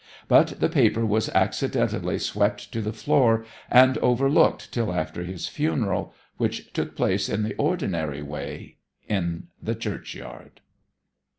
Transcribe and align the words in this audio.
But 0.27 0.59
the 0.59 0.67
paper 0.67 1.05
was 1.05 1.29
accidentally 1.29 2.17
swept 2.17 2.71
to 2.71 2.81
the 2.81 2.91
floor, 2.91 3.45
and 3.69 3.99
overlooked 3.99 4.71
till 4.73 4.91
after 4.91 5.21
his 5.23 5.47
funeral, 5.47 6.15
which 6.37 6.73
took 6.73 6.95
place 6.95 7.29
in 7.29 7.43
the 7.43 7.53
ordinary 7.57 8.23
way 8.23 8.77
in 9.07 9.49
the 9.61 9.75
churchyard. 9.75 10.61